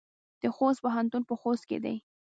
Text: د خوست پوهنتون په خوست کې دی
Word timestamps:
د 0.41 0.43
خوست 0.55 0.79
پوهنتون 0.83 1.21
په 1.29 1.33
خوست 1.41 1.63
کې 1.69 1.77
دی 1.85 1.97